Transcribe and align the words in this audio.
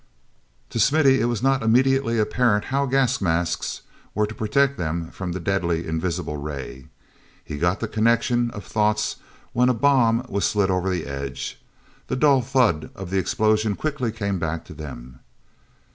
To 0.71 0.79
Smithy 0.79 1.21
it 1.21 1.25
was 1.25 1.43
not 1.43 1.61
immediately 1.61 2.17
apparent 2.17 2.65
how 2.73 2.87
gas 2.87 3.21
masks 3.21 3.83
were 4.15 4.25
to 4.25 4.33
protect 4.33 4.79
them 4.79 5.11
from 5.11 5.31
the 5.31 5.39
deadly 5.39 5.85
invisible 5.87 6.37
ray. 6.37 6.87
He 7.45 7.59
got 7.59 7.81
the 7.81 7.87
connection 7.87 8.49
of 8.49 8.63
thoughts 8.65 9.17
when 9.53 9.69
a 9.69 9.75
bomb 9.75 10.25
was 10.27 10.43
slid 10.45 10.71
over 10.71 10.89
the 10.89 11.05
edge. 11.05 11.61
The 12.07 12.15
dull 12.15 12.41
thud 12.41 12.89
of 12.95 13.11
the 13.11 13.19
explosion 13.19 13.75
quickly 13.75 14.11
came 14.11 14.39
back 14.39 14.65
to 14.65 14.73
them. 14.73 15.19